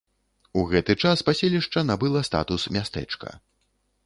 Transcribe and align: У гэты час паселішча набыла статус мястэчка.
У 0.61 0.63
гэты 0.71 0.95
час 1.03 1.23
паселішча 1.27 1.83
набыла 1.91 2.25
статус 2.31 2.67
мястэчка. 2.79 3.29